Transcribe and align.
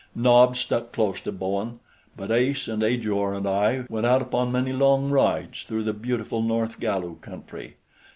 Nobs 0.15 0.61
stuck 0.61 0.91
close 0.91 1.21
to 1.21 1.31
Bowen; 1.31 1.79
but 2.17 2.31
Ace 2.31 2.67
and 2.67 2.81
Ajor 2.81 3.35
and 3.35 3.45
I 3.47 3.83
went 3.87 4.07
out 4.07 4.23
upon 4.23 4.51
many 4.51 4.73
long 4.73 5.11
rides 5.11 5.61
through 5.61 5.83
the 5.83 5.93
beautiful 5.93 6.41
north 6.41 6.79
Galu 6.79 7.17
country. 7.17 7.75